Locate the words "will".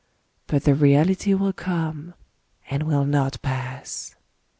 1.35-1.53, 2.87-3.05